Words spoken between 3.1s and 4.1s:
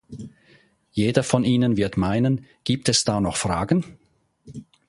noch Fragen?